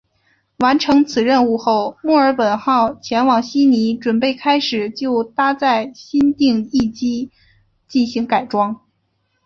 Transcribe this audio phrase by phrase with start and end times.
[0.57, 7.29] 完成此任务后墨尔本号前往悉尼准备开始就搭载新定翼机
[7.87, 8.81] 进行改装。